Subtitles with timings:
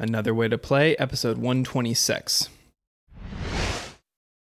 [0.00, 2.48] Another Way to Play, episode 126.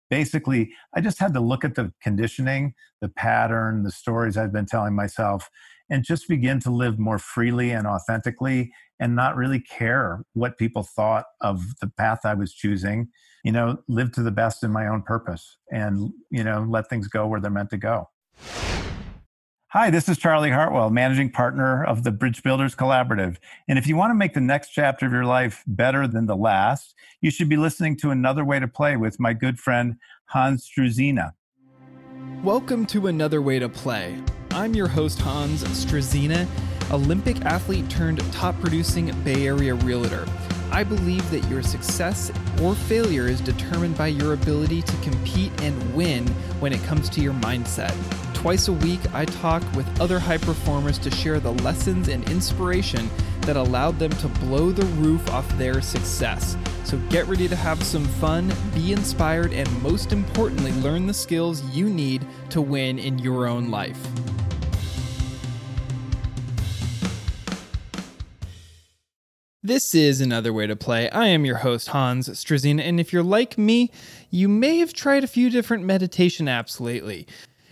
[0.08, 4.66] Basically, I just had to look at the conditioning, the pattern, the stories I've been
[4.66, 5.50] telling myself,
[5.90, 8.70] and just begin to live more freely and authentically
[9.00, 13.08] and not really care what people thought of the path I was choosing.
[13.42, 17.08] You know, live to the best in my own purpose and, you know, let things
[17.08, 18.08] go where they're meant to go.
[19.72, 23.36] Hi, this is Charlie Hartwell, managing partner of the Bridge Builders Collaborative.
[23.68, 26.34] And if you want to make the next chapter of your life better than the
[26.34, 29.96] last, you should be listening to Another Way to Play with my good friend
[30.30, 31.34] Hans Struzyna.
[32.42, 34.18] Welcome to Another Way to Play.
[34.52, 36.48] I'm your host, Hans Struzyna,
[36.90, 40.26] Olympic athlete turned top producing Bay Area realtor.
[40.70, 42.32] I believe that your success
[42.62, 46.26] or failure is determined by your ability to compete and win
[46.58, 47.94] when it comes to your mindset.
[48.38, 53.10] Twice a week, I talk with other high performers to share the lessons and inspiration
[53.40, 56.56] that allowed them to blow the roof off their success.
[56.84, 61.64] So get ready to have some fun, be inspired, and most importantly, learn the skills
[61.74, 64.06] you need to win in your own life.
[69.64, 71.10] This is another way to play.
[71.10, 73.90] I am your host, Hans Struzyna, and if you're like me,
[74.30, 77.26] you may have tried a few different meditation apps lately.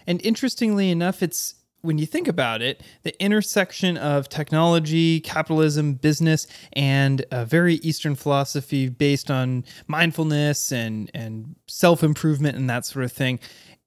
[0.07, 6.47] And interestingly enough, it's when you think about it, the intersection of technology, capitalism, business,
[6.73, 13.05] and a very Eastern philosophy based on mindfulness and, and self improvement and that sort
[13.05, 13.39] of thing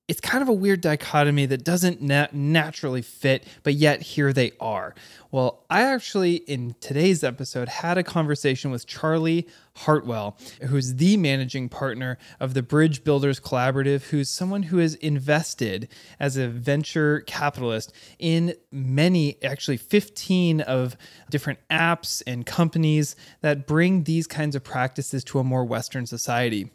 [0.09, 4.51] it's kind of a weird dichotomy that doesn't nat- naturally fit, but yet here they
[4.59, 4.95] are.
[5.29, 11.69] Well, I actually, in today's episode, had a conversation with Charlie Hartwell, who's the managing
[11.69, 15.87] partner of the Bridge Builders Collaborative, who's someone who has invested
[16.19, 20.97] as a venture capitalist in many, actually 15 of
[21.29, 26.71] different apps and companies that bring these kinds of practices to a more Western society.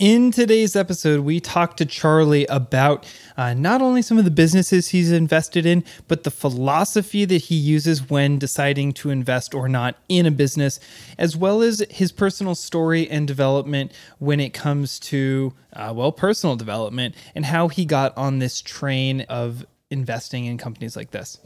[0.00, 3.06] In today's episode, we talk to Charlie about
[3.36, 7.54] uh, not only some of the businesses he's invested in, but the philosophy that he
[7.54, 10.80] uses when deciding to invest or not in a business,
[11.16, 16.56] as well as his personal story and development when it comes to, uh, well, personal
[16.56, 21.38] development and how he got on this train of investing in companies like this.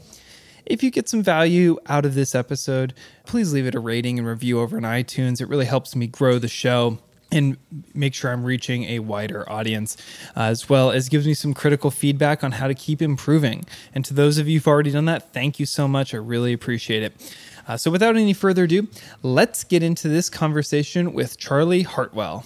[0.65, 2.95] If you get some value out of this episode,
[3.27, 5.39] please leave it a rating and review over on iTunes.
[5.39, 6.97] It really helps me grow the show
[7.31, 7.57] and
[7.93, 9.97] make sure I'm reaching a wider audience,
[10.35, 13.65] uh, as well as gives me some critical feedback on how to keep improving.
[13.93, 16.13] And to those of you who've already done that, thank you so much.
[16.13, 17.35] I really appreciate it.
[17.67, 18.87] Uh, so, without any further ado,
[19.21, 22.45] let's get into this conversation with Charlie Hartwell.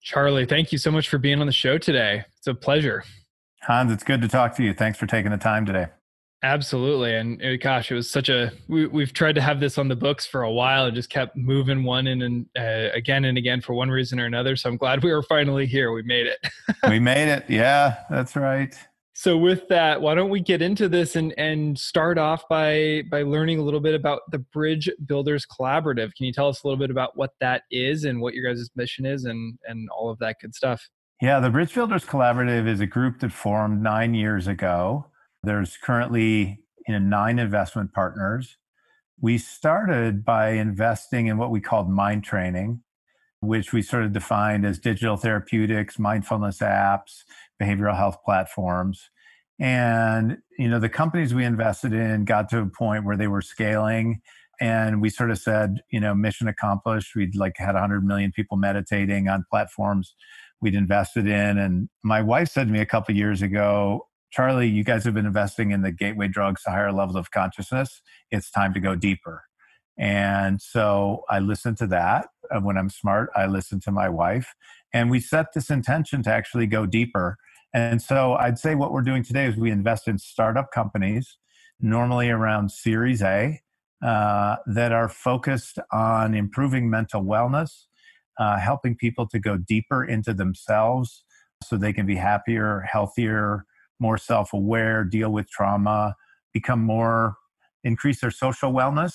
[0.00, 2.24] Charlie, thank you so much for being on the show today.
[2.38, 3.04] It's a pleasure.
[3.62, 4.72] Hans, it's good to talk to you.
[4.72, 5.88] Thanks for taking the time today.
[6.46, 7.12] Absolutely.
[7.16, 10.26] And gosh, it was such a, we, we've tried to have this on the books
[10.26, 13.74] for a while and just kept moving one and, and uh, again and again for
[13.74, 14.54] one reason or another.
[14.54, 15.90] So I'm glad we were finally here.
[15.90, 16.38] We made it.
[16.88, 17.46] we made it.
[17.48, 18.72] Yeah, that's right.
[19.12, 23.22] So with that, why don't we get into this and, and start off by, by
[23.22, 26.14] learning a little bit about the Bridge Builders Collaborative.
[26.14, 28.70] Can you tell us a little bit about what that is and what your guys'
[28.76, 30.88] mission is and, and all of that good stuff?
[31.20, 35.06] Yeah, the Bridge Builders Collaborative is a group that formed nine years ago
[35.46, 38.56] there's currently you know, nine investment partners.
[39.20, 42.82] We started by investing in what we called mind training,
[43.40, 47.22] which we sort of defined as digital therapeutics, mindfulness apps,
[47.62, 49.08] behavioral health platforms.
[49.58, 53.40] And you know, the companies we invested in got to a point where they were
[53.40, 54.20] scaling
[54.60, 57.14] and we sort of said, you know, mission accomplished.
[57.14, 60.14] We'd like had 100 million people meditating on platforms
[60.60, 61.58] we'd invested in.
[61.58, 65.26] And my wife said to me a couple years ago, Charlie, you guys have been
[65.26, 68.02] investing in the gateway drugs to higher levels of consciousness.
[68.30, 69.44] It's time to go deeper.
[69.98, 72.28] And so I listen to that.
[72.62, 74.54] When I'm smart, I listen to my wife.
[74.92, 77.38] And we set this intention to actually go deeper.
[77.72, 81.38] And so I'd say what we're doing today is we invest in startup companies,
[81.80, 83.60] normally around Series A,
[84.04, 87.86] uh, that are focused on improving mental wellness,
[88.38, 91.24] uh, helping people to go deeper into themselves
[91.64, 93.64] so they can be happier, healthier,
[93.98, 96.14] more self aware, deal with trauma,
[96.52, 97.36] become more,
[97.84, 99.12] increase their social wellness,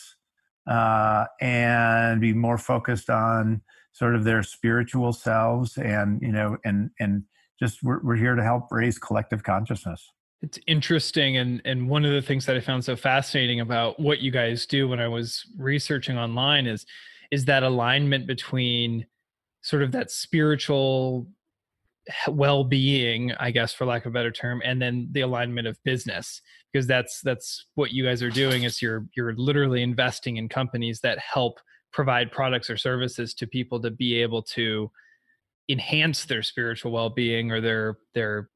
[0.68, 3.62] uh, and be more focused on
[3.94, 7.24] sort of their spiritual selves and, you know, and, and
[7.60, 10.12] just we're, we're here to help raise collective consciousness.
[10.42, 11.38] It's interesting.
[11.38, 14.66] And, and one of the things that I found so fascinating about what you guys
[14.66, 16.86] do when I was researching online is,
[17.32, 19.06] is that alignment between
[19.62, 21.28] sort of that spiritual
[22.28, 26.42] well-being i guess for lack of a better term and then the alignment of business
[26.72, 31.00] because that's that's what you guys are doing is you're you're literally investing in companies
[31.02, 31.60] that help
[31.94, 34.90] provide products or services to people to be able to
[35.70, 38.50] enhance their spiritual well-being or their their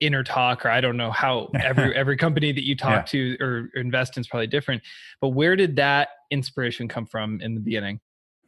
[0.00, 3.36] inner talk or i don't know how every every company that you talk yeah.
[3.36, 4.80] to or invest in is probably different
[5.20, 7.98] but where did that inspiration come from in the beginning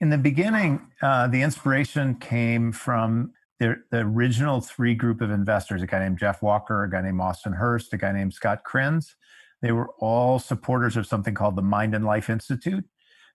[0.01, 5.83] in the beginning uh, the inspiration came from the, the original three group of investors
[5.83, 9.15] a guy named jeff walker a guy named austin hearst a guy named scott Kriens,
[9.63, 12.85] they were all supporters of something called the mind and life institute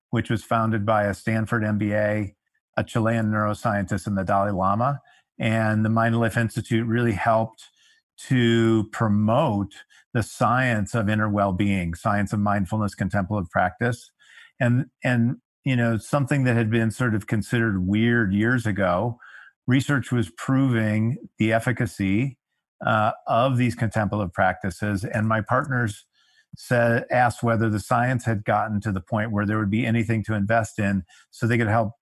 [0.10, 2.34] which was founded by a stanford mba
[2.78, 5.02] a chilean neuroscientist and the dalai lama.
[5.38, 7.66] And the mind and life institute really helped
[8.28, 9.74] to promote
[10.14, 14.12] the science of inner well-being science of mindfulness contemplative practice.
[14.60, 19.18] And and you know something that had been sort of considered weird years ago
[19.68, 22.38] research was proving the efficacy
[22.86, 26.06] uh, of these contemplative practices and my partners
[26.58, 30.24] said asked whether the science had gotten to the point where there would be anything
[30.24, 31.94] to invest in so they could help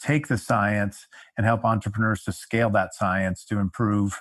[0.00, 4.20] take the science and help entrepreneurs to scale that science to improve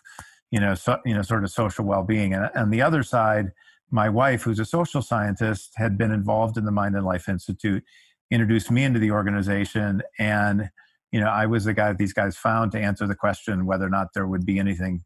[0.52, 2.34] you know, so, you know, sort of social well-being.
[2.34, 3.52] And the other side,
[3.90, 7.84] my wife, who's a social scientist, had been involved in the Mind and Life Institute,
[8.30, 10.70] introduced me into the organization, and
[11.12, 13.86] you know, I was the guy that these guys found to answer the question whether
[13.86, 15.04] or not there would be anything,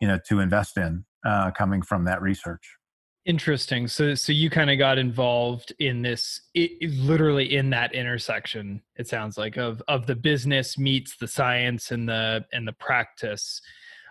[0.00, 2.76] you know, to invest in uh, coming from that research.
[3.24, 3.86] Interesting.
[3.86, 8.82] So, so you kind of got involved in this, it, literally in that intersection.
[8.96, 13.62] It sounds like of of the business meets the science and the and the practice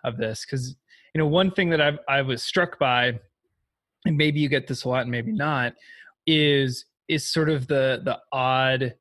[0.05, 0.75] of this because
[1.13, 3.19] you know one thing that I I was struck by,
[4.05, 5.73] and maybe you get this a lot and maybe not,
[6.25, 8.95] is is sort of the the odd.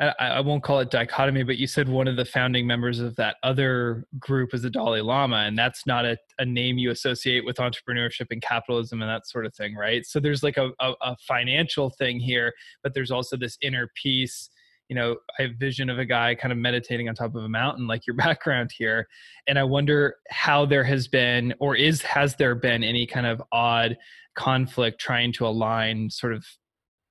[0.00, 3.16] I, I won't call it dichotomy, but you said one of the founding members of
[3.16, 7.44] that other group is the Dalai Lama, and that's not a, a name you associate
[7.44, 10.06] with entrepreneurship and capitalism and that sort of thing, right?
[10.06, 14.50] So there's like a, a, a financial thing here, but there's also this inner peace
[14.88, 17.48] you know i have vision of a guy kind of meditating on top of a
[17.48, 19.06] mountain like your background here
[19.46, 23.40] and i wonder how there has been or is has there been any kind of
[23.52, 23.96] odd
[24.34, 26.44] conflict trying to align sort of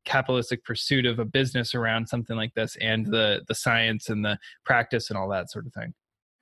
[0.09, 4.37] capitalistic pursuit of a business around something like this and the the science and the
[4.65, 5.93] practice and all that sort of thing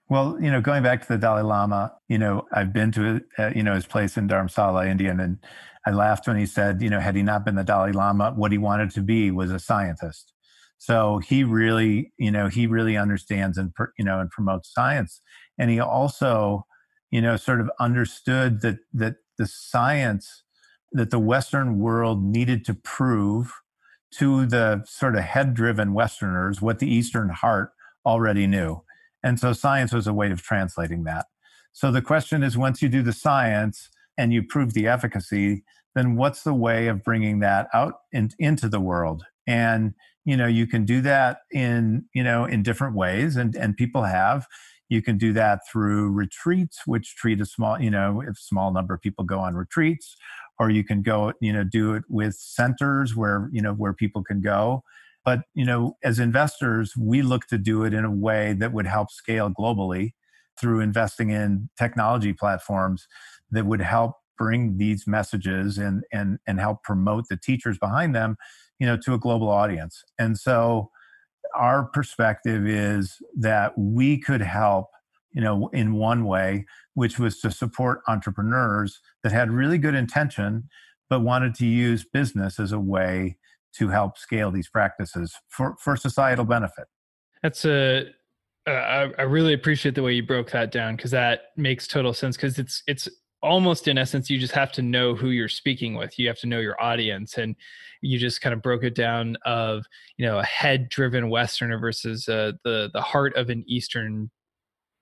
[0.09, 3.51] well, you know, going back to the Dalai Lama, you know, I've been to uh,
[3.53, 5.37] you know his place in Dharamsala, India, and
[5.85, 8.51] I laughed when he said, you know, had he not been the Dalai Lama, what
[8.51, 10.33] he wanted to be was a scientist.
[10.77, 15.21] So he really, you know, he really understands and you know and promotes science,
[15.57, 16.65] and he also,
[17.11, 20.43] you know, sort of understood that that the science
[20.91, 23.53] that the Western world needed to prove
[24.11, 27.71] to the sort of head-driven Westerners what the Eastern heart
[28.05, 28.81] already knew,
[29.23, 31.25] and so science was a way of translating that.
[31.73, 35.63] So the question is, once you do the science and you prove the efficacy,
[35.93, 39.23] then what's the way of bringing that out in, into the world?
[39.45, 39.93] And
[40.27, 44.03] you know you can do that in you know in different ways and and people
[44.03, 44.45] have
[44.89, 48.93] you can do that through retreats which treat a small you know if small number
[48.93, 50.17] of people go on retreats
[50.59, 54.23] or you can go you know do it with centers where you know where people
[54.23, 54.83] can go.
[55.25, 58.87] But you know as investors we look to do it in a way that would
[58.87, 60.11] help scale globally
[60.59, 63.07] through investing in technology platforms
[63.51, 68.37] that would help bring these messages and and and help promote the teachers behind them
[68.79, 70.03] you know to a global audience.
[70.19, 70.89] And so
[71.55, 74.87] our perspective is that we could help
[75.37, 76.65] you know in one way
[76.95, 80.67] which was to support entrepreneurs that had really good intention
[81.09, 83.37] but wanted to use business as a way
[83.77, 86.85] to help scale these practices for for societal benefit.
[87.43, 88.07] That's a
[88.65, 92.35] uh, I really appreciate the way you broke that down because that makes total sense
[92.35, 93.07] because it's it's
[93.43, 96.17] almost in essence you just have to know who you're speaking with.
[96.17, 97.55] You have to know your audience and
[98.01, 99.85] you just kind of broke it down of
[100.17, 104.31] you know a head driven westerner versus uh, the the heart of an eastern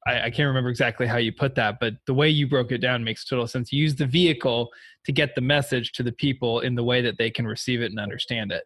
[0.05, 2.79] I, I, can't remember exactly how you put that but the way you broke it
[2.79, 4.71] down makes total sense use the vehicle
[5.05, 7.91] to get the message to the people in the way that they can receive it
[7.91, 8.63] and understand it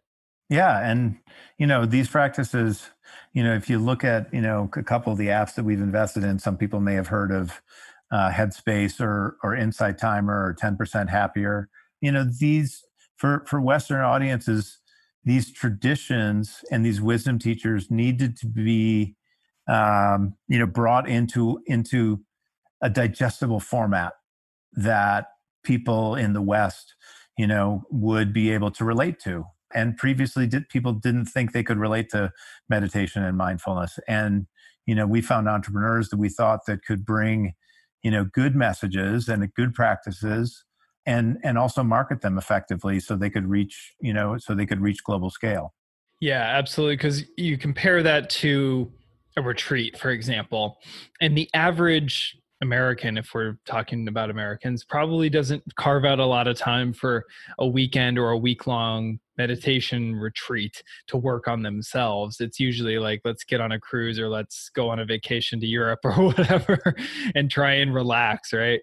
[0.48, 1.16] yeah and
[1.58, 2.90] you know these practices
[3.32, 5.80] you know if you look at you know a couple of the apps that we've
[5.80, 7.60] invested in some people may have heard of
[8.10, 11.68] uh, Headspace or or Insight Timer or 10% Happier.
[12.00, 12.84] You know, these
[13.16, 14.78] for for Western audiences,
[15.24, 19.16] these traditions and these wisdom teachers needed to be
[19.70, 22.20] um, you know brought into into
[22.82, 24.12] a digestible format
[24.72, 25.26] that
[25.64, 26.94] people in the West
[27.38, 31.62] you know would be able to relate to and previously did, people didn't think they
[31.62, 32.32] could relate to
[32.68, 34.46] meditation and mindfulness and
[34.86, 37.54] you know we found entrepreneurs that we thought that could bring
[38.02, 40.64] you know good messages and good practices
[41.06, 44.80] and and also market them effectively so they could reach you know so they could
[44.80, 45.72] reach global scale
[46.20, 46.96] Yeah, absolutely.
[46.96, 48.92] Because you compare that to
[49.36, 50.78] a retreat, for example,
[51.20, 56.46] and the average American, if we're talking about Americans, probably doesn't carve out a lot
[56.46, 57.24] of time for
[57.58, 62.40] a weekend or a week long meditation retreat to work on themselves.
[62.40, 65.66] It's usually like, let's get on a cruise or let's go on a vacation to
[65.66, 66.78] Europe or whatever
[67.34, 68.80] and try and relax, right?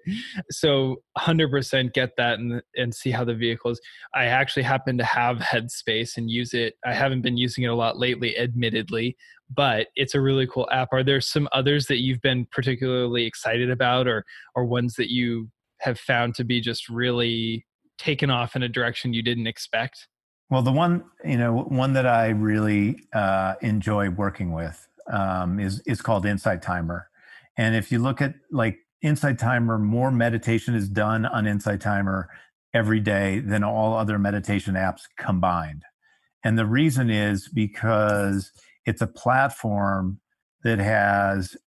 [0.50, 3.80] So 100% get that and, and see how the vehicle is.
[4.16, 6.74] I actually happen to have Headspace and use it.
[6.84, 9.16] I haven't been using it a lot lately, admittedly,
[9.54, 10.90] but it's a really cool app.
[10.92, 15.50] Are there some others that you've been particularly excited about or or ones that you
[15.82, 17.66] have found to be just really
[18.00, 20.08] taken off in a direction you didn't expect?
[20.50, 25.82] Well, the one you know one that I really uh, enjoy working with um, is
[25.82, 27.10] is called Insight Timer,
[27.58, 32.30] and if you look at like Insight Timer, more meditation is done on Insight Timer
[32.74, 35.84] every day than all other meditation apps combined,
[36.46, 38.52] and the reason is because
[38.86, 40.22] it's a platform
[40.64, 41.58] that has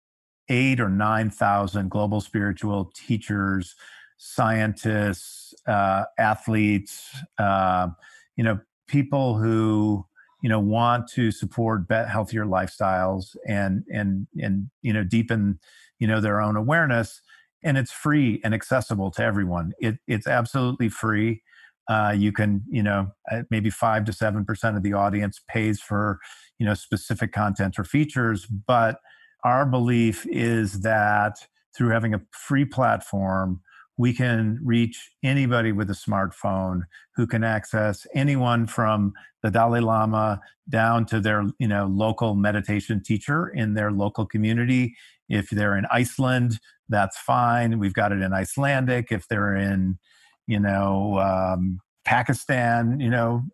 [0.49, 3.77] eight or 9,000 global spiritual teachers,
[4.19, 7.89] scientists, uh, athletes, uh,
[8.37, 8.59] you know,
[8.91, 10.05] people who,
[10.43, 15.59] you know, want to support healthier lifestyles and, and, and, you know, deepen,
[15.99, 17.21] you know, their own awareness.
[17.63, 19.73] And it's free and accessible to everyone.
[19.79, 21.43] It, it's absolutely free.
[21.89, 25.81] Uh, you can, you know, uh, maybe five to seven percent of the audience pays
[25.81, 26.21] for,
[26.61, 29.01] you know specific content or features but
[29.43, 31.39] our belief is that
[31.75, 33.61] through having a free platform
[33.97, 36.83] we can reach anybody with a smartphone
[37.17, 43.03] who can access anyone from the Dalai Lama down to their you know local meditation
[43.03, 44.95] teacher in their local community.
[45.29, 47.79] If they're in Iceland, that's fine.
[47.79, 49.13] We've got it in Icelandic.
[49.13, 49.99] If they're in
[50.47, 53.45] you know um, Pakistan, you know,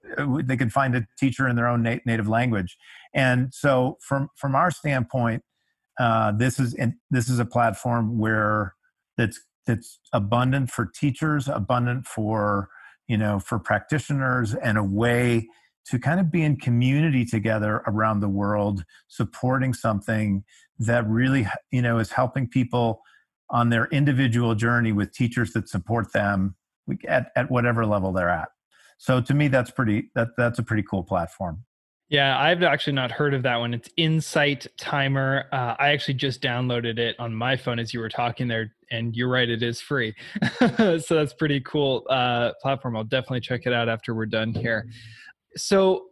[0.44, 2.76] they can find a teacher in their own native language.
[3.12, 5.42] And so, from from our standpoint,
[5.98, 8.74] uh, this is and this is a platform where
[9.16, 12.68] that's that's abundant for teachers, abundant for
[13.08, 15.48] you know for practitioners, and a way
[15.86, 20.44] to kind of be in community together around the world, supporting something
[20.78, 23.00] that really you know is helping people
[23.50, 26.56] on their individual journey with teachers that support them
[27.06, 28.48] at, at whatever level they're at.
[28.98, 31.65] So to me, that's pretty that that's a pretty cool platform.
[32.08, 33.74] Yeah, I've actually not heard of that one.
[33.74, 35.46] It's Insight Timer.
[35.52, 39.14] Uh, I actually just downloaded it on my phone as you were talking there, and
[39.16, 40.14] you're right, it is free.
[40.60, 42.96] so that's pretty cool uh, platform.
[42.96, 44.86] I'll definitely check it out after we're done here.
[45.56, 46.04] So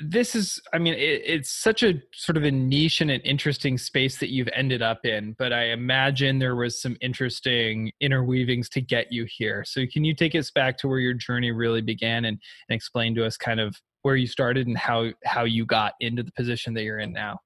[0.00, 3.76] this is i mean it, it's such a sort of a niche and an interesting
[3.76, 8.80] space that you've ended up in but i imagine there was some interesting interweavings to
[8.80, 12.26] get you here so can you take us back to where your journey really began
[12.26, 15.94] and, and explain to us kind of where you started and how how you got
[16.00, 17.40] into the position that you're in now?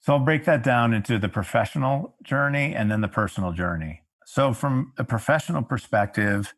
[0.00, 4.02] So i'll break that down into the professional journey and then the personal journey.
[4.26, 6.54] So from a professional perspective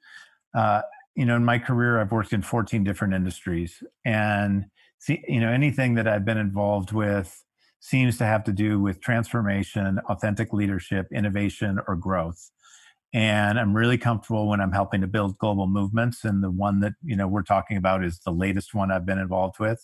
[0.55, 0.83] uh,
[1.15, 3.83] you know in my career i've worked in 14 different industries.
[4.05, 4.67] And
[4.99, 7.45] see, you know, anything that I've been involved with
[7.81, 12.51] seems to have to do with transformation, authentic leadership, innovation, or growth.
[13.15, 16.25] And I'm really comfortable when I'm helping to build global movements.
[16.25, 19.19] And the one that, you know, we're talking about is the latest one I've been
[19.19, 19.81] involved with.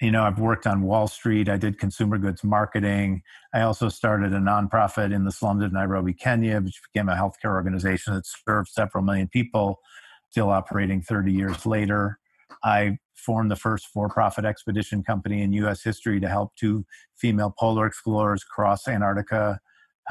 [0.00, 1.50] You know, I've worked on Wall Street.
[1.50, 3.22] I did consumer goods marketing.
[3.52, 7.50] I also started a nonprofit in the slums of Nairobi, Kenya, which became a healthcare
[7.50, 9.78] organization that served several million people,
[10.30, 12.18] still operating 30 years later.
[12.64, 15.82] I formed the first for-profit expedition company in U.S.
[15.82, 19.60] history to help two female polar explorers cross Antarctica,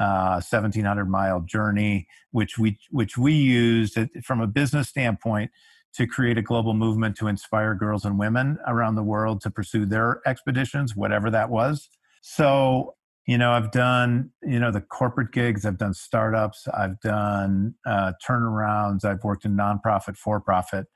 [0.00, 5.50] uh, 1,700 mile journey, which we which we used from a business standpoint
[5.94, 9.84] to create a global movement to inspire girls and women around the world to pursue
[9.84, 11.88] their expeditions, whatever that was.
[12.22, 12.94] So
[13.26, 18.12] you know i've done you know the corporate gigs i've done startups i've done uh,
[18.26, 20.86] turnarounds i've worked in nonprofit for profit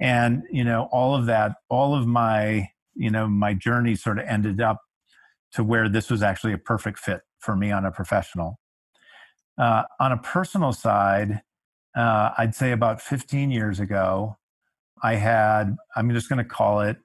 [0.00, 4.24] and you know all of that all of my you know my journey sort of
[4.26, 4.80] ended up
[5.54, 8.58] to where this was actually a perfect fit for me on a professional
[9.58, 11.42] uh, on a personal side
[11.96, 14.36] uh, i'd say about 15 years ago
[15.02, 16.96] i had i'm just going to call it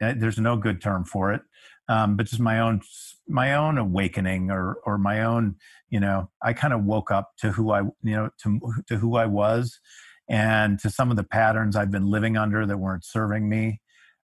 [0.00, 1.42] eh, there's no good term for it
[1.88, 2.80] um, but just my own
[3.28, 5.56] my own awakening or or my own
[5.90, 9.16] you know i kind of woke up to who i you know to to who
[9.16, 9.80] i was
[10.28, 13.80] and to some of the patterns I've been living under that weren't serving me.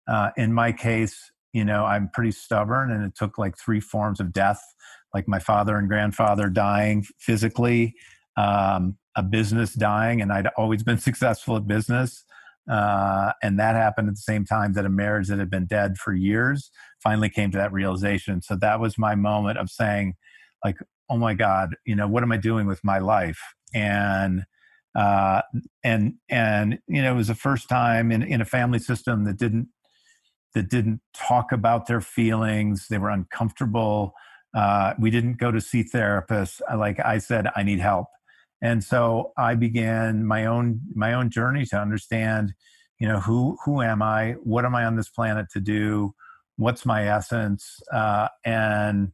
[0.08, 4.20] Uh, in my case, you know, I'm pretty stubborn, and it took like three forms
[4.20, 4.62] of death,
[5.14, 7.96] like my father and grandfather dying physically,
[8.38, 12.24] um, a business dying, and I'd always been successful at business,
[12.70, 15.98] Uh, and that happened at the same time that a marriage that had been dead
[15.98, 18.42] for years finally came to that realization.
[18.42, 20.16] So that was my moment of saying,
[20.64, 20.78] like,
[21.10, 23.40] oh my God, you know, what am I doing with my life?
[23.74, 24.44] And
[24.96, 25.42] uh,
[25.84, 29.38] and and you know, it was the first time in, in a family system that
[29.38, 29.68] didn't
[30.54, 32.88] that didn't talk about their feelings.
[32.90, 34.14] They were uncomfortable.
[34.56, 36.62] Uh, we didn't go to see therapists.
[36.76, 38.08] Like I said, I need help
[38.64, 42.54] and so i began my own my own journey to understand
[42.98, 46.16] you know who who am i what am i on this planet to do
[46.56, 49.12] what's my essence uh, and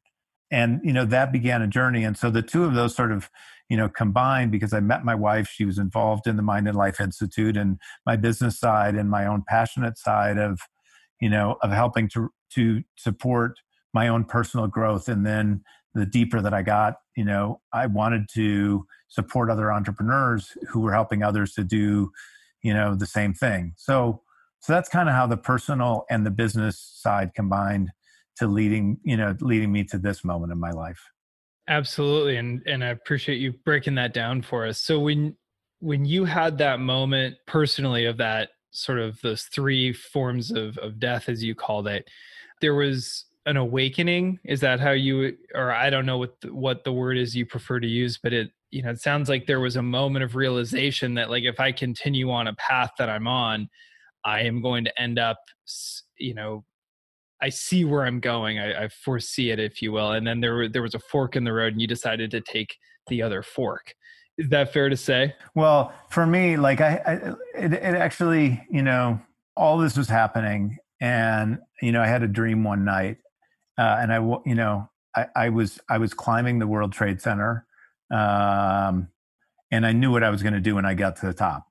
[0.52, 3.30] and you know that began a journey and so the two of those sort of
[3.70, 6.78] you know combined because i met my wife she was involved in the mind and
[6.78, 10.62] life institute and my business side and my own passionate side of
[11.20, 13.60] you know of helping to to support
[13.94, 15.64] my own personal growth and then
[15.96, 20.94] the deeper that i got you know i wanted to support other entrepreneurs who were
[20.94, 22.12] helping others to do
[22.62, 23.74] you know the same thing.
[23.78, 24.22] So
[24.62, 27.90] so that's kind of how the personal and the business side combined
[28.38, 31.02] to leading you know leading me to this moment in my life.
[31.68, 34.80] Absolutely and and i appreciate you breaking that down for us.
[34.80, 35.36] So when
[35.80, 41.00] when you had that moment personally of that sort of those three forms of of
[41.00, 42.10] death as you called it
[42.62, 44.40] there was an awakening?
[44.44, 47.46] Is that how you or i don't know what the, what the word is you
[47.46, 50.36] prefer to use but it you know it sounds like there was a moment of
[50.36, 53.68] realization that like if i continue on a path that i'm on
[54.26, 55.40] i am going to end up
[56.18, 56.64] you know
[57.42, 60.70] i see where i'm going i, I foresee it if you will and then there
[60.70, 63.96] there was a fork in the road and you decided to take the other fork
[64.40, 67.14] is that fair to say well for me like i, I
[67.58, 69.20] it, it actually you know
[69.56, 73.18] all this was happening and you know i had a dream one night
[73.78, 77.66] uh, and i you know I, I was i was climbing the world trade center
[78.12, 79.10] um,
[79.72, 81.66] and I knew what I was going to do when I got to the top.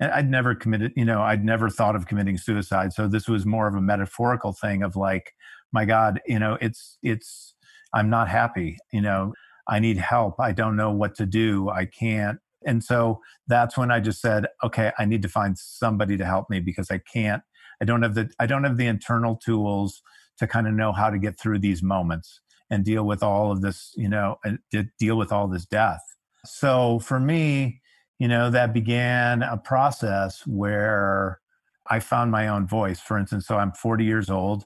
[0.00, 2.92] And I'd never committed, you know, I'd never thought of committing suicide.
[2.92, 5.32] So this was more of a metaphorical thing of like,
[5.72, 7.54] my God, you know, it's, it's,
[7.94, 9.32] I'm not happy, you know,
[9.68, 10.40] I need help.
[10.40, 11.68] I don't know what to do.
[11.68, 12.38] I can't.
[12.64, 16.48] And so that's when I just said, okay, I need to find somebody to help
[16.48, 17.42] me because I can't,
[17.80, 20.02] I don't have the, I don't have the internal tools
[20.38, 23.60] to kind of know how to get through these moments and deal with all of
[23.60, 24.58] this, you know, and
[24.98, 26.00] deal with all this death.
[26.44, 27.80] So for me,
[28.18, 31.40] you know, that began a process where
[31.88, 33.00] I found my own voice.
[33.00, 34.64] For instance, so I'm 40 years old.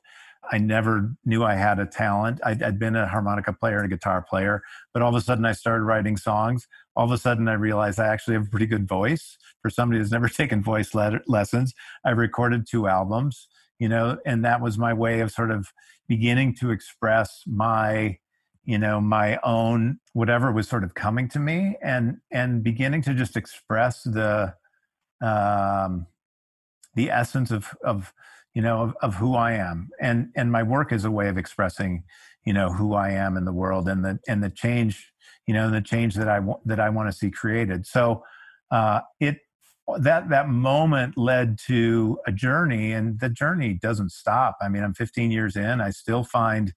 [0.52, 2.40] I never knew I had a talent.
[2.44, 5.44] I'd, I'd, been a harmonica player and a guitar player, but all of a sudden
[5.44, 6.66] I started writing songs.
[6.94, 9.98] All of a sudden I realized I actually have a pretty good voice for somebody
[9.98, 11.74] who's never taken voice le- lessons.
[12.04, 15.72] I recorded two albums, you know, and that was my way of sort of
[16.09, 18.18] beginning to express my
[18.64, 23.14] you know my own whatever was sort of coming to me and and beginning to
[23.14, 24.52] just express the
[25.22, 26.06] um
[26.94, 28.12] the essence of of
[28.57, 29.90] you know of, of who i am.
[30.01, 32.03] And and my work is a way of expressing
[32.47, 35.12] you know who i am in the world and the and the change
[35.47, 37.87] you know the change that i want that i want to see created.
[37.87, 38.25] So
[38.71, 39.37] uh it
[39.99, 44.57] that that moment led to a journey and the journey doesn't stop.
[44.62, 45.83] I mean i'm 15 years in.
[45.83, 46.73] I still find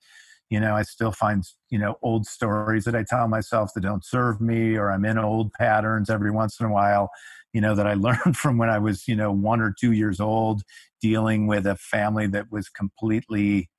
[0.50, 4.04] you know i still find you know old stories that i tell myself that don't
[4.04, 7.12] serve me or i'm in old patterns every once in a while
[7.54, 10.20] you know that i learned from when i was you know one or two years
[10.20, 10.62] old
[11.02, 13.70] dealing with a family that was completely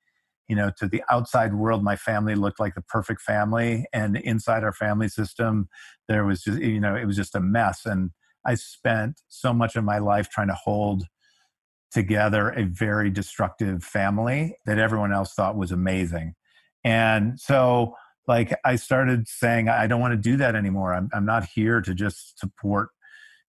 [0.47, 4.63] you know to the outside world my family looked like the perfect family and inside
[4.63, 5.69] our family system
[6.07, 8.11] there was just you know it was just a mess and
[8.45, 11.05] I spent so much of my life trying to hold
[11.91, 16.33] together a very destructive family that everyone else thought was amazing.
[16.83, 17.95] And so,
[18.27, 20.93] like, I started saying, I don't want to do that anymore.
[20.93, 22.89] I'm, I'm not here to just support,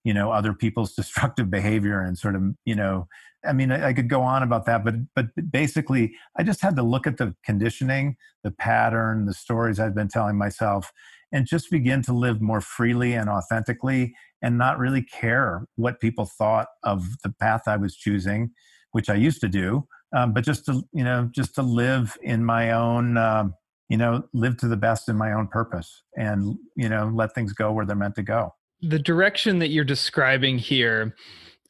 [0.03, 3.07] you know, other people's destructive behavior and sort of, you know,
[3.45, 6.75] I mean, I, I could go on about that, but but basically, I just had
[6.77, 10.91] to look at the conditioning, the pattern, the stories I'd been telling myself,
[11.31, 16.25] and just begin to live more freely and authentically and not really care what people
[16.25, 18.51] thought of the path I was choosing,
[18.91, 22.45] which I used to do, um, but just to you know just to live in
[22.45, 23.55] my own um,
[23.89, 27.53] you know live to the best in my own purpose and you know let things
[27.53, 28.53] go where they're meant to go.
[28.83, 31.15] The direction that you're describing here,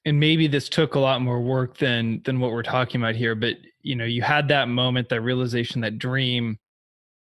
[0.05, 3.35] and maybe this took a lot more work than than what we're talking about here,
[3.35, 6.59] but you know you had that moment, that realization, that dream.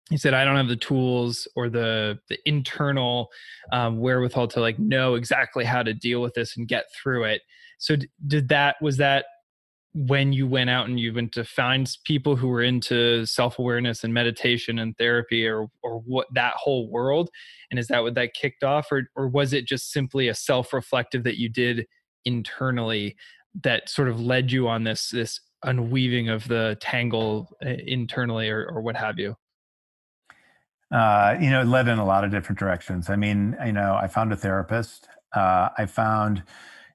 [0.10, 3.30] He said i don't have the tools or the the internal
[3.74, 7.42] um, wherewithal to like know exactly how to deal with this and get through it.
[7.78, 9.26] So did that was that
[9.94, 14.14] when you went out and you went to find people who were into self-awareness and
[14.14, 17.30] meditation and therapy or or what that whole world
[17.72, 21.24] and is that what that kicked off or or was it just simply a self-reflective
[21.24, 21.88] that you did
[22.26, 23.16] internally
[23.64, 28.66] that sort of led you on this this unweaving of the tangle uh, internally or,
[28.68, 29.36] or what have you?
[30.92, 33.10] Uh, you know, it led in a lot of different directions.
[33.10, 35.10] I mean, you know, I found a therapist.
[35.36, 36.44] Uh, I found,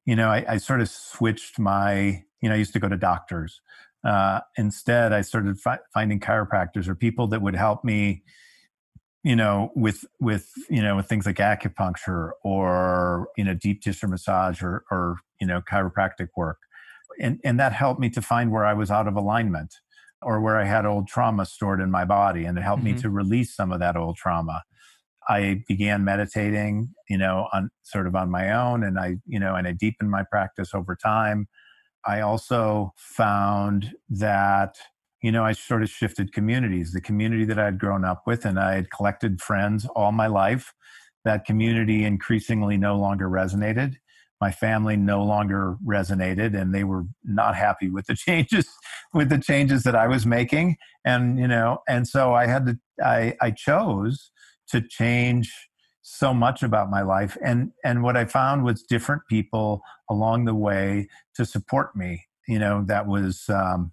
[0.07, 2.97] you know, I, I, sort of switched my, you know, I used to go to
[2.97, 3.61] doctors.
[4.05, 8.25] Uh, instead, I started fi- finding chiropractors or people that would help me,
[9.23, 14.09] you know, with with you know with things like acupuncture or you know deep tissue
[14.09, 16.59] massage or or you know chiropractic work,
[17.21, 19.77] and and that helped me to find where I was out of alignment
[20.21, 22.97] or where I had old trauma stored in my body, and it helped mm-hmm.
[22.97, 24.65] me to release some of that old trauma.
[25.29, 29.55] I began meditating, you know, on sort of on my own, and I, you know,
[29.55, 31.47] and I deepened my practice over time.
[32.07, 34.77] I also found that,
[35.23, 36.93] you know, I sort of shifted communities.
[36.93, 40.27] The community that I had grown up with, and I had collected friends all my
[40.27, 40.73] life.
[41.25, 43.97] That community increasingly no longer resonated
[44.43, 48.67] my family no longer resonated and they were not happy with the changes
[49.15, 52.77] with the changes that I was making and you know and so I had to
[53.01, 54.33] I I chose
[54.71, 55.55] to change
[56.03, 60.55] so much about my life and and what I found was different people along the
[60.55, 63.93] way to support me you know that was um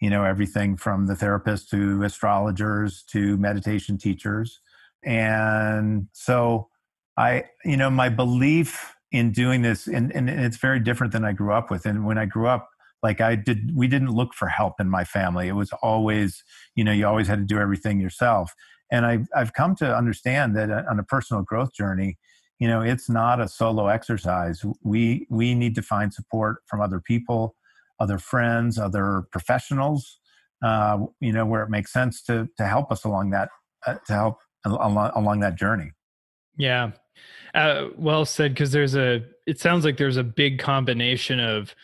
[0.00, 4.60] you know everything from the therapist to astrologers to meditation teachers.
[5.04, 6.68] And so
[7.16, 11.32] I you know my belief in doing this and, and it's very different than i
[11.32, 11.86] grew up with.
[11.86, 12.68] And when i grew up
[13.02, 15.48] like i did we didn't look for help in my family.
[15.48, 18.54] It was always you know you always had to do everything yourself
[18.90, 22.18] and i've, I've come to understand that on a personal growth journey
[22.58, 27.00] you know it's not a solo exercise we we need to find support from other
[27.00, 27.54] people
[28.00, 30.18] other friends other professionals
[30.64, 33.48] uh, you know where it makes sense to to help us along that
[33.86, 35.92] uh, to help along, along that journey
[36.56, 36.90] yeah
[37.54, 39.24] uh, well said, because there's a.
[39.46, 41.74] It sounds like there's a big combination of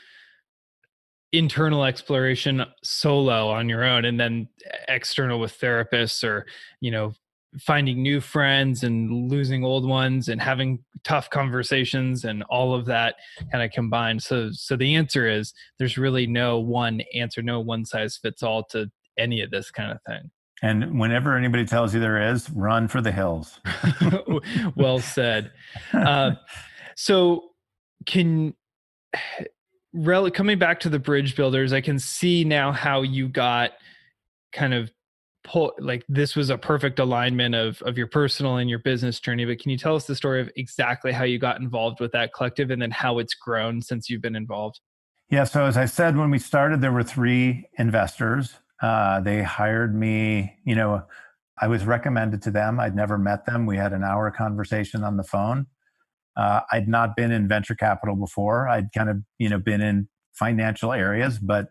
[1.37, 4.49] internal exploration solo on your own, and then
[4.89, 6.47] external with therapists, or
[6.81, 7.13] you know,
[7.61, 13.17] finding new friends and losing old ones, and having tough conversations, and all of that
[13.53, 14.23] kind of combined.
[14.23, 18.65] So, so the answer is there's really no one answer, no one size fits all
[18.71, 20.31] to any of this kind of thing.
[20.63, 23.61] And whenever anybody tells you there is, run for the hills.
[24.77, 25.53] well said.
[25.93, 26.33] Uh,
[26.97, 27.51] so,
[28.07, 28.55] can
[29.95, 33.73] rel- coming back to the bridge builders, I can see now how you got
[34.53, 34.91] kind of
[35.45, 39.45] pull like this was a perfect alignment of of your personal and your business journey.
[39.45, 42.33] But can you tell us the story of exactly how you got involved with that
[42.35, 44.81] collective and then how it's grown since you've been involved?
[45.31, 45.45] Yeah.
[45.45, 48.55] So as I said, when we started, there were three investors.
[48.83, 51.03] Uh, they hired me, you know,
[51.61, 52.81] I was recommended to them.
[52.81, 53.65] I'd never met them.
[53.65, 55.67] We had an hour conversation on the phone.
[56.37, 58.69] Uh, I'd not been in venture capital before.
[58.69, 61.67] I'd kind of, you know, been in financial areas, but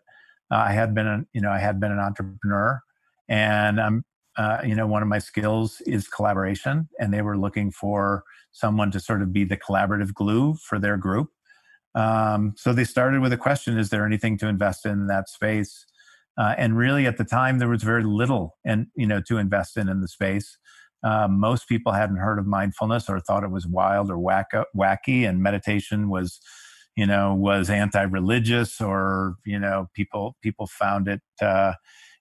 [0.50, 2.80] uh, I had been, a, you know, I had been an entrepreneur,
[3.28, 4.04] and I'm,
[4.36, 8.90] uh, you know, one of my skills is collaboration, and they were looking for someone
[8.92, 11.28] to sort of be the collaborative glue for their group.
[11.94, 15.86] Um, so they started with a question: Is there anything to invest in that space?
[16.36, 19.76] Uh, and really, at the time, there was very little, and you know, to invest
[19.76, 20.58] in in the space.
[21.04, 25.42] Uh, most people hadn't heard of mindfulness or thought it was wild or wacky, and
[25.42, 26.40] meditation was,
[26.96, 31.74] you know, was anti-religious, or you know, people people found it, uh,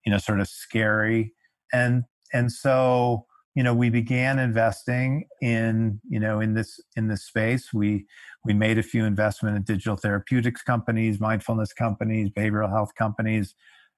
[0.06, 1.34] you know, sort of scary,
[1.72, 7.24] and and so you know, we began investing in you know in this in this
[7.24, 7.72] space.
[7.74, 8.06] We
[8.43, 13.56] we made a few investment in digital therapeutics companies, mindfulness companies, behavioral health companies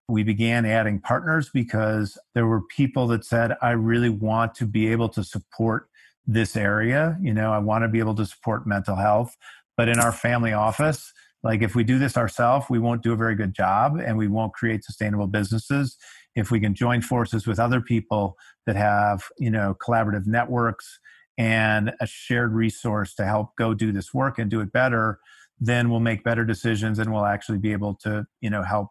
[0.08, 4.88] we began adding partners because there were people that said, I really want to be
[4.88, 5.90] able to support
[6.28, 7.18] this area.
[7.22, 9.36] You know, I want to be able to support mental health.
[9.78, 11.12] But in our family office,
[11.44, 14.28] like if we do this ourselves, we won't do a very good job and we
[14.28, 15.98] won't create sustainable businesses.
[16.36, 21.00] If we can join forces with other people that have, you know, collaborative networks
[21.38, 25.20] and a shared resource to help go do this work and do it better,
[25.60, 28.90] then we'll make better decisions and we'll actually be able to, you know, help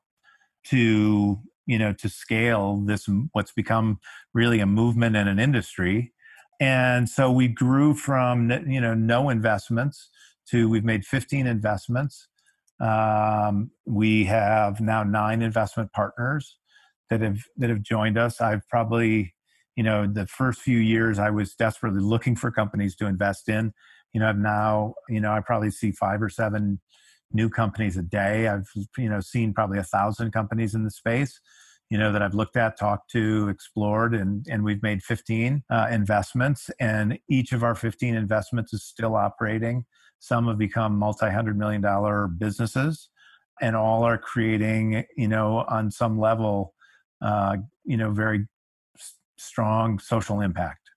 [0.70, 3.98] to you know to scale this what's become
[4.32, 6.12] really a movement and an industry.
[6.60, 10.10] And so we grew from you know no investments
[10.50, 12.28] to we've made 15 investments.
[12.80, 16.58] Um, we have now nine investment partners
[17.10, 18.40] that have that have joined us.
[18.40, 19.34] I've probably
[19.76, 23.72] you know the first few years i was desperately looking for companies to invest in.
[24.12, 26.80] You know i've now you know i probably see five or seven
[27.32, 28.48] new companies a day.
[28.48, 31.40] I've you know seen probably a thousand companies in the space,
[31.90, 35.88] you know that I've looked at, talked to, explored, and and we've made 15 uh,
[35.90, 39.84] investments, and each of our 15 investments is still operating,
[40.24, 43.10] some have become multi-hundred million dollar businesses
[43.60, 46.74] and all are creating you know on some level
[47.22, 48.46] uh, you know very
[48.96, 50.90] s- strong social impact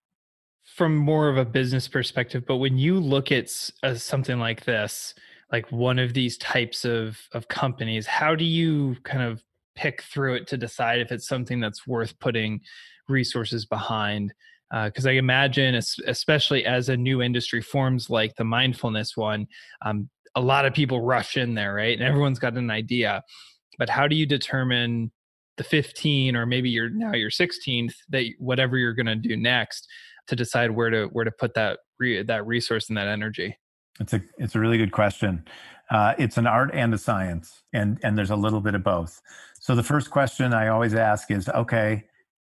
[0.63, 3.49] from more of a business perspective but when you look at
[3.83, 5.13] uh, something like this
[5.51, 9.43] like one of these types of of companies how do you kind of
[9.75, 12.59] pick through it to decide if it's something that's worth putting
[13.07, 14.33] resources behind
[14.83, 19.47] because uh, I imagine, especially as a new industry forms like the mindfulness one,
[19.83, 21.97] um, a lot of people rush in there, right?
[21.97, 23.23] And everyone's got an idea.
[23.79, 25.11] But how do you determine
[25.55, 29.87] the 15 or maybe you're now your 16th that whatever you're going to do next
[30.27, 33.57] to decide where to where to put that re, that resource and that energy?
[33.99, 35.45] It's a it's a really good question.
[35.89, 39.21] Uh, it's an art and a science, and and there's a little bit of both.
[39.59, 42.05] So the first question I always ask is, okay,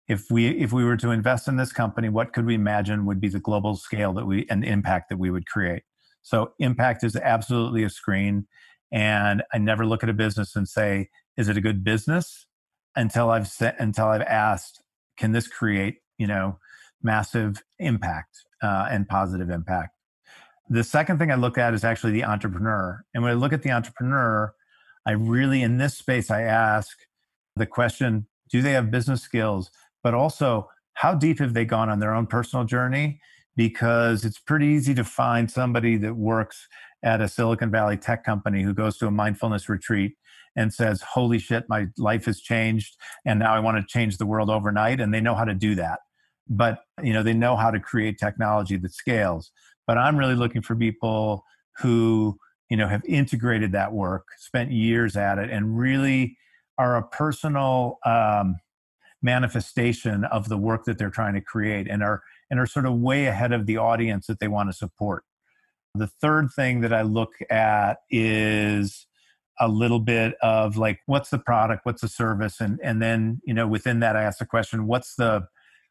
[0.08, 3.20] if we if we were to invest in this company what could we imagine would
[3.20, 5.82] be the global scale that we and impact that we would create
[6.22, 8.46] so impact is absolutely a screen
[8.92, 12.46] and i never look at a business and say is it a good business
[12.94, 14.82] until i've set until i've asked
[15.16, 16.58] can this create you know
[17.02, 19.95] massive impact uh, and positive impact
[20.68, 23.62] the second thing i look at is actually the entrepreneur and when i look at
[23.62, 24.52] the entrepreneur
[25.06, 26.96] i really in this space i ask
[27.56, 29.70] the question do they have business skills
[30.02, 33.20] but also how deep have they gone on their own personal journey?
[33.54, 36.66] Because it's pretty easy to find somebody that works
[37.02, 40.16] at a Silicon Valley tech company who goes to a mindfulness retreat
[40.56, 42.96] and says, Holy shit, my life has changed.
[43.26, 45.00] And now I want to change the world overnight.
[45.00, 46.00] And they know how to do that.
[46.48, 49.52] But you know, they know how to create technology that scales.
[49.86, 51.44] But I'm really looking for people
[51.78, 52.38] who,
[52.70, 56.36] you know, have integrated that work, spent years at it, and really
[56.78, 58.56] are a personal um,
[59.22, 62.94] manifestation of the work that they're trying to create and are and are sort of
[62.94, 65.24] way ahead of the audience that they want to support.
[65.94, 69.06] The third thing that I look at is
[69.58, 73.54] a little bit of like what's the product, what's the service and and then, you
[73.54, 75.48] know, within that I ask the question what's the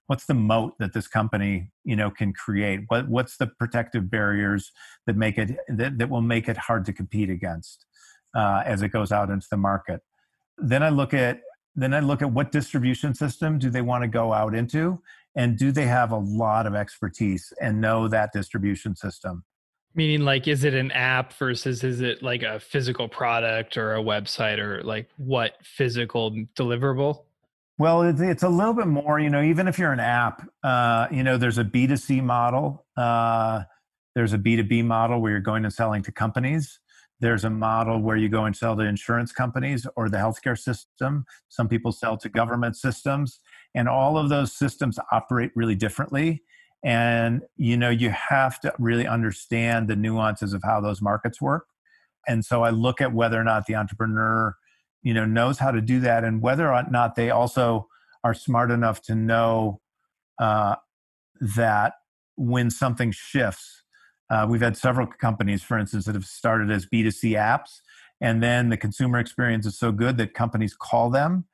[0.07, 2.81] what's the moat that this company, you know, can create?
[2.87, 4.71] What what's the protective barriers
[5.05, 7.85] that make it that, that will make it hard to compete against
[8.35, 10.01] uh, as it goes out into the market?
[10.57, 11.41] Then I look at
[11.75, 15.01] then I look at what distribution system do they want to go out into,
[15.35, 19.43] and do they have a lot of expertise and know that distribution system?
[19.93, 24.03] Meaning, like, is it an app versus is it like a physical product or a
[24.03, 27.24] website or like what physical deliverable?
[27.77, 31.23] Well, it's, a little bit more, you know, even if you're an app, uh, you
[31.23, 33.63] know, there's a B2C model, uh,
[34.15, 36.79] there's a B2B model where you're going and selling to companies.
[37.19, 41.25] There's a model where you go and sell to insurance companies or the healthcare system.
[41.49, 43.39] Some people sell to government systems,
[43.73, 46.43] and all of those systems operate really differently.
[46.83, 51.65] And you know, you have to really understand the nuances of how those markets work.
[52.27, 54.55] And so I look at whether or not the entrepreneur,
[55.05, 57.87] you know, knows how to do that, and whether or not they also
[58.25, 59.79] are smart enough to know
[60.39, 60.75] uh,
[61.39, 61.93] that
[62.35, 63.83] when something shifts
[64.29, 67.81] uh, we've had several companies, for instance, that have started as B2C apps,
[68.21, 71.45] and then the consumer experience is so good that companies call them.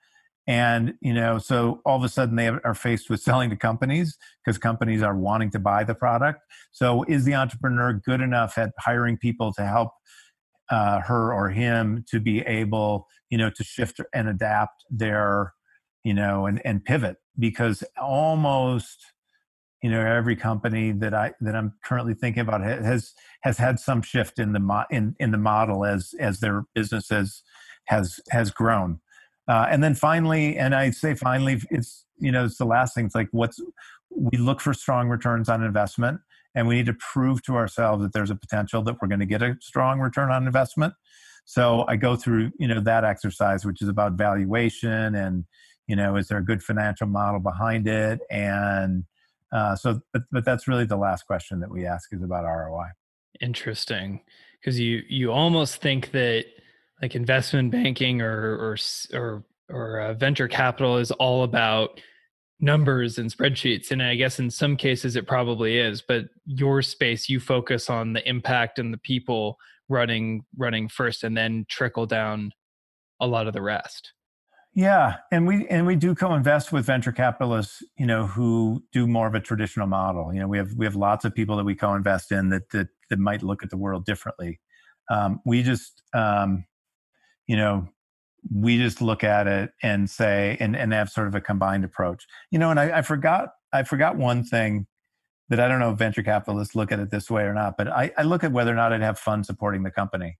[0.47, 4.17] And you know, so all of a sudden they are faced with selling to companies
[4.43, 6.39] because companies are wanting to buy the product.
[6.71, 9.89] So, is the entrepreneur good enough at hiring people to help
[10.69, 15.53] uh, her or him to be able, you know, to shift and adapt their,
[16.03, 17.17] you know, and and pivot?
[17.39, 18.99] Because almost
[19.81, 24.01] you know every company that i that i'm currently thinking about has has had some
[24.01, 27.41] shift in the mo- in in the model as as their business has
[27.85, 28.99] has has grown
[29.47, 33.05] uh, and then finally and i say finally it's you know it's the last thing
[33.05, 33.59] it's like what's
[34.09, 36.19] we look for strong returns on investment
[36.53, 39.25] and we need to prove to ourselves that there's a potential that we're going to
[39.25, 40.93] get a strong return on investment
[41.45, 45.45] so i go through you know that exercise which is about valuation and
[45.87, 49.03] you know is there a good financial model behind it and
[49.51, 52.87] uh, so, but, but that's really the last question that we ask is about ROI.
[53.41, 54.21] Interesting,
[54.59, 56.45] because you you almost think that
[57.01, 58.77] like investment banking or or
[59.13, 61.99] or or uh, venture capital is all about
[62.63, 67.27] numbers and spreadsheets and i guess in some cases it probably is but your space
[67.27, 69.57] you focus on the impact and the people
[69.91, 72.51] running running first and then trickle down
[73.19, 74.13] a lot of the rest
[74.73, 79.27] yeah, and we and we do co-invest with venture capitalists, you know, who do more
[79.27, 80.33] of a traditional model.
[80.33, 82.87] You know, we have we have lots of people that we co-invest in that that,
[83.09, 84.61] that might look at the world differently.
[85.09, 86.65] Um, we just, um,
[87.47, 87.89] you know,
[88.49, 92.25] we just look at it and say and and have sort of a combined approach.
[92.49, 94.87] You know, and I, I forgot I forgot one thing
[95.51, 97.89] that I don't know if venture capitalists look at it this way or not, but
[97.89, 100.37] I, I look at whether or not I'd have fun supporting the company.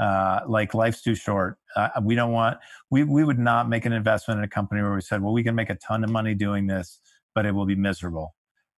[0.00, 1.58] Uh, like life's too short.
[1.76, 2.58] Uh, we don't want
[2.90, 5.44] we we would not make an investment in a company where we said, well, we
[5.44, 6.98] can make a ton of money doing this,
[7.36, 8.34] but it will be miserable.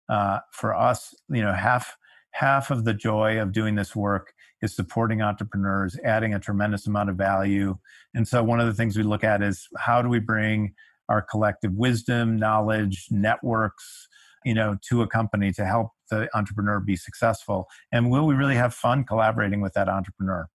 [0.10, 1.96] Uh, for us, you know, half
[2.32, 7.10] half of the joy of doing this work is supporting entrepreneurs, adding a tremendous amount
[7.10, 7.78] of value.
[8.14, 10.74] And so, one of the things we look at is how do we bring
[11.08, 14.09] our collective wisdom, knowledge, networks,
[14.46, 17.68] you know, to a company to help the entrepreneur be successful?
[17.92, 20.48] And will we really have fun collaborating with that entrepreneur?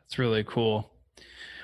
[0.00, 0.90] That's really cool.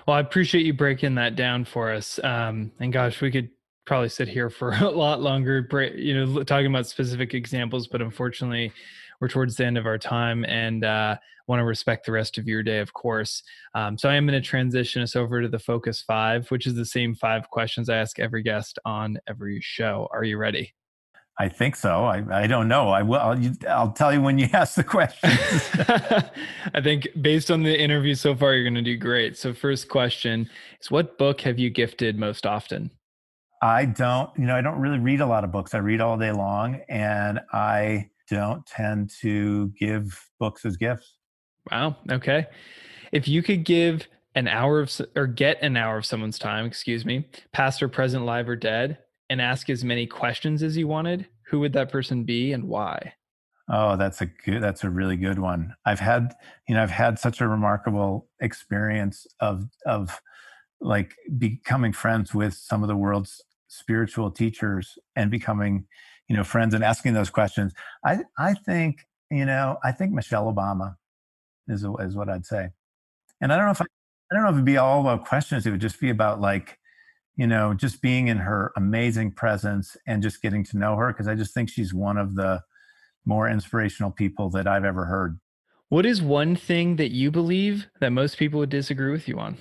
[0.06, 2.20] Well, I appreciate you breaking that down for us.
[2.22, 3.48] Um, and gosh, we could
[3.86, 8.72] probably sit here for a lot longer, you know, talking about specific examples, but unfortunately,
[9.20, 12.46] we're towards the end of our time and uh, want to respect the rest of
[12.46, 13.42] your day, of course.
[13.74, 16.74] Um, so I am going to transition us over to the Focus Five, which is
[16.74, 20.08] the same five questions I ask every guest on every show.
[20.12, 20.74] Are you ready?
[21.38, 22.04] I think so.
[22.04, 22.90] I, I don't know.
[22.90, 23.18] I will.
[23.18, 25.30] I'll, I'll tell you when you ask the question.
[26.74, 29.36] I think based on the interview so far, you're going to do great.
[29.36, 30.48] So, first question
[30.80, 32.90] is What book have you gifted most often?
[33.62, 35.74] I don't, you know, I don't really read a lot of books.
[35.74, 41.16] I read all day long and I don't tend to give books as gifts.
[41.70, 41.96] Wow.
[42.10, 42.46] Okay.
[43.10, 47.06] If you could give an hour of, or get an hour of someone's time, excuse
[47.06, 48.98] me, past or present, live or dead,
[49.30, 53.14] and ask as many questions as you wanted, who would that person be and why?
[53.70, 55.74] Oh, that's a good that's a really good one.
[55.86, 56.34] I've had,
[56.68, 60.20] you know, I've had such a remarkable experience of of
[60.80, 65.86] like becoming friends with some of the world's spiritual teachers and becoming,
[66.28, 67.72] you know, friends and asking those questions.
[68.04, 68.98] I I think,
[69.30, 70.96] you know, I think Michelle Obama
[71.68, 72.68] is is what I'd say.
[73.40, 73.86] And I don't know if I,
[74.30, 75.66] I don't know if it'd be all about questions.
[75.66, 76.78] It would just be about like
[77.36, 81.28] you know, just being in her amazing presence and just getting to know her because
[81.28, 82.62] I just think she's one of the
[83.24, 85.38] more inspirational people that I've ever heard.
[85.88, 89.56] What is one thing that you believe that most people would disagree with you on?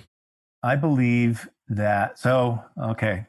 [0.62, 3.26] I believe that, so, okay,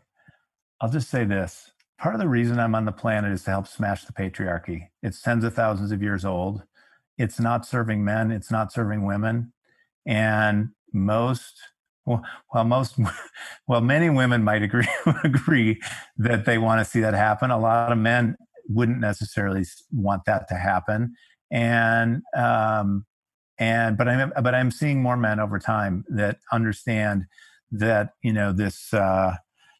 [0.82, 1.72] I'll just say this.
[1.98, 4.90] Part of the reason I'm on the planet is to help smash the patriarchy.
[5.02, 6.64] It's tens of thousands of years old.
[7.18, 9.54] It's not serving men, it's not serving women.
[10.06, 11.60] And most
[12.06, 12.98] well, well, most,
[13.68, 14.88] well, many women might agree
[15.24, 15.82] agree
[16.18, 17.52] that they want to see that happen.
[17.52, 18.36] A lot of men
[18.68, 21.16] wouldn't necessarily want that to happen,
[21.52, 23.06] and um,
[23.58, 27.26] and but I'm but I'm seeing more men over time that understand
[27.72, 29.36] that you know this uh,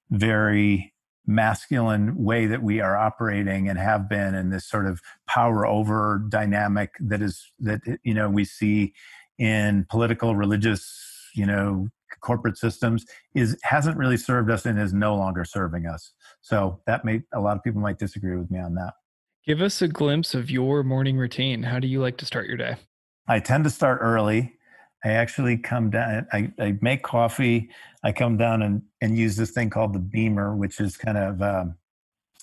[0.10, 0.94] very
[1.28, 6.24] masculine way that we are operating and have been in this sort of power over
[6.30, 8.94] dynamic that is that you know we see
[9.40, 11.90] in political religious you know
[12.22, 16.14] corporate systems is hasn't really served us and is no longer serving us.
[16.42, 18.94] So that may a lot of people might disagree with me on that.
[19.46, 21.64] Give us a glimpse of your morning routine.
[21.64, 22.76] How do you like to start your day?
[23.28, 24.54] I tend to start early.
[25.04, 26.26] I actually come down.
[26.34, 27.70] I, I make coffee.
[28.04, 31.42] I come down and, and use this thing called the BEMER, which is kind of
[31.44, 31.76] um,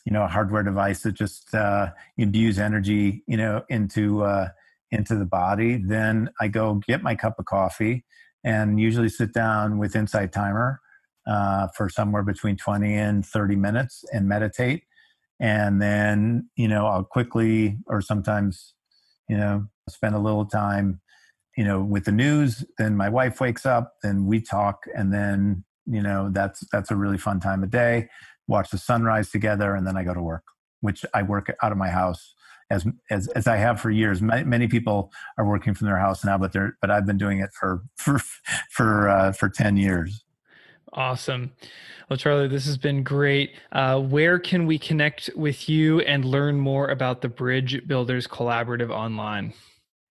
[0.05, 4.49] you know a hardware device that just uh, imbues energy you know into uh,
[4.91, 5.77] into the body.
[5.77, 8.05] Then I go get my cup of coffee
[8.45, 10.81] and usually sit down with Insight Timer
[11.27, 14.85] uh, for somewhere between 20 and 30 minutes and meditate.
[15.41, 18.75] And then, you know, I'll quickly or sometimes,
[19.29, 21.01] you know, spend a little time,
[21.57, 22.65] you know, with the news.
[22.79, 26.97] Then my wife wakes up, then we talk, and then, you know, that's that's a
[26.97, 28.09] really fun time of day.
[28.47, 30.45] Watch the sunrise together, and then I go to work,
[30.81, 32.35] which I work out of my house
[32.73, 34.21] as as as I have for years.
[34.23, 37.51] Many people are working from their house now, but they're but I've been doing it
[37.53, 38.19] for for
[38.71, 40.25] for uh, for ten years.
[40.95, 41.53] Awesome.
[42.11, 43.55] Well, Charlie, this has been great.
[43.71, 48.91] Uh, where can we connect with you and learn more about the Bridge Builders Collaborative
[48.91, 49.55] online?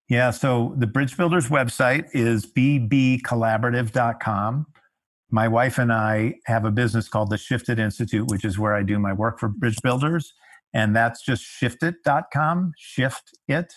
[0.10, 4.66] Yeah, so the Bridge Builders website is bbcollaborative.com.
[5.30, 8.82] My wife and I have a business called the Shifted Institute, which is where I
[8.82, 10.34] do my work for Bridge Builders
[10.74, 13.74] and that's just shiftit.com shift it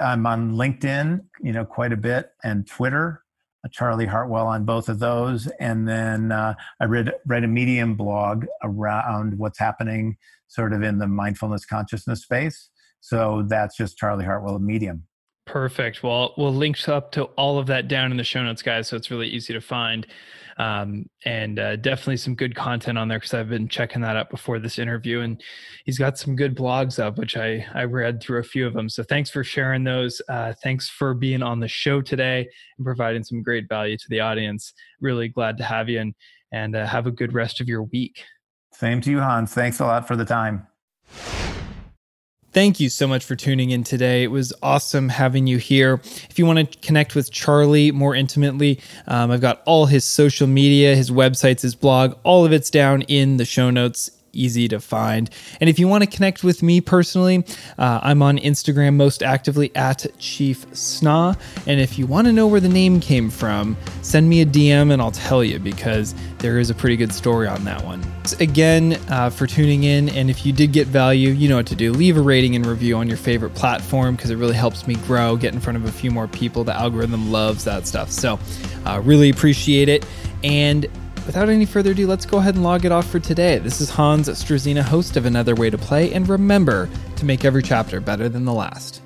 [0.00, 3.22] i'm on linkedin you know quite a bit and twitter
[3.70, 8.46] charlie hartwell on both of those and then uh, i read read a medium blog
[8.62, 10.16] around what's happening
[10.46, 12.70] sort of in the mindfulness consciousness space
[13.00, 15.04] so that's just charlie hartwell medium
[15.48, 16.02] Perfect.
[16.02, 18.88] Well, we'll link up to all of that down in the show notes, guys.
[18.88, 20.06] So it's really easy to find.
[20.58, 24.28] Um, and uh, definitely some good content on there because I've been checking that out
[24.28, 25.20] before this interview.
[25.20, 25.40] And
[25.84, 28.88] he's got some good blogs up, which I, I read through a few of them.
[28.88, 30.20] So thanks for sharing those.
[30.28, 34.20] Uh, thanks for being on the show today and providing some great value to the
[34.20, 34.72] audience.
[35.00, 36.14] Really glad to have you and,
[36.52, 38.24] and uh, have a good rest of your week.
[38.72, 39.54] Same to you, Hans.
[39.54, 40.66] Thanks a lot for the time.
[42.50, 44.22] Thank you so much for tuning in today.
[44.22, 46.00] It was awesome having you here.
[46.30, 50.46] If you want to connect with Charlie more intimately, um, I've got all his social
[50.46, 54.80] media, his websites, his blog, all of it's down in the show notes easy to
[54.80, 55.30] find.
[55.60, 57.44] And if you want to connect with me personally,
[57.78, 61.38] uh, I'm on Instagram most actively at Chief Sna.
[61.66, 64.92] And if you want to know where the name came from, send me a DM
[64.92, 68.02] and I'll tell you because there is a pretty good story on that one.
[68.40, 70.08] Again, uh, for tuning in.
[70.10, 71.92] And if you did get value, you know what to do.
[71.92, 75.36] Leave a rating and review on your favorite platform because it really helps me grow,
[75.36, 76.64] get in front of a few more people.
[76.64, 78.10] The algorithm loves that stuff.
[78.10, 78.38] So,
[78.84, 80.06] uh, really appreciate it.
[80.44, 80.86] And
[81.28, 83.58] without any further ado, let's go ahead and log it off for today.
[83.58, 87.62] This is Hans Struzyna, host of Another Way to Play, and remember to make every
[87.62, 89.02] chapter better than the last.